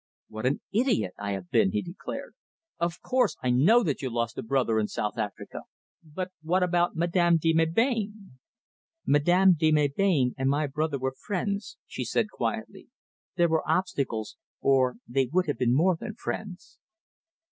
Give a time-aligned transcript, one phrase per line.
[0.29, 2.33] "What an idiot I have been!" he declared.
[2.79, 5.61] "Of course, I know that you lost a brother in South Africa.
[6.01, 8.39] But but what about Madame de Melbain?"
[9.05, 12.89] "Madame de Melbain and my brother were friends," she said quietly.
[13.35, 16.79] "There were obstacles or they would have been more than friends."